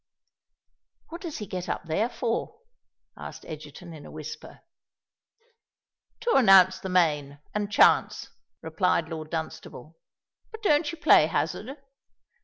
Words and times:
"What 1.09 1.21
does 1.21 1.37
he 1.37 1.45
get 1.45 1.69
up 1.69 1.83
there 1.83 2.09
for?" 2.09 2.61
asked 3.15 3.45
Egerton, 3.45 3.93
in 3.93 4.03
a 4.03 4.09
whisper. 4.09 4.61
"To 6.21 6.31
announce 6.37 6.79
the 6.79 6.89
main 6.89 7.37
and 7.53 7.71
chance," 7.71 8.29
replied 8.63 9.09
Lord 9.09 9.29
Dunstable. 9.29 9.99
"But 10.49 10.63
don't 10.63 10.91
you 10.91 10.97
play 10.97 11.27
hazard?" 11.27 11.77